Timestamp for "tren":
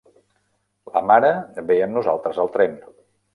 2.57-2.75